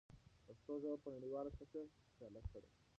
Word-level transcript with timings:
پښتو 0.47 0.71
ژبه 0.81 0.97
په 1.03 1.09
نړیواله 1.15 1.49
کچه 1.57 1.79
سیاله 2.13 2.41
کړئ. 2.51 2.67